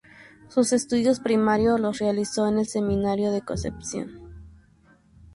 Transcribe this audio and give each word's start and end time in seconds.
Sus 0.47 0.73
estudios 0.73 1.19
primarios 1.19 1.79
los 1.79 1.99
realizó 1.99 2.47
en 2.47 2.57
el 2.57 2.65
Seminario 2.65 3.31
de 3.31 3.43
Concepción. 3.43 4.33